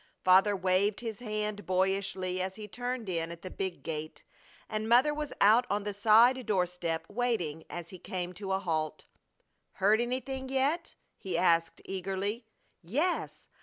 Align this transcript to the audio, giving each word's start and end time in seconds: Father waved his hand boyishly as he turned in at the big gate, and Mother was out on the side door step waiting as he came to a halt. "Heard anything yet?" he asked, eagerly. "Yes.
Father 0.23 0.55
waved 0.55 1.01
his 1.01 1.19
hand 1.19 1.67
boyishly 1.67 2.41
as 2.41 2.55
he 2.55 2.67
turned 2.67 3.07
in 3.07 3.31
at 3.31 3.43
the 3.43 3.51
big 3.51 3.83
gate, 3.83 4.23
and 4.67 4.89
Mother 4.89 5.13
was 5.13 5.31
out 5.39 5.67
on 5.69 5.83
the 5.83 5.93
side 5.93 6.43
door 6.47 6.65
step 6.65 7.05
waiting 7.07 7.63
as 7.69 7.89
he 7.89 7.99
came 7.99 8.33
to 8.33 8.51
a 8.53 8.57
halt. 8.59 9.05
"Heard 9.73 10.01
anything 10.01 10.49
yet?" 10.49 10.95
he 11.19 11.37
asked, 11.37 11.83
eagerly. 11.85 12.47
"Yes. 12.81 13.45